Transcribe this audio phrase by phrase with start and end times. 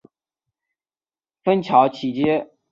[1.43, 2.49] 芬乔奇街。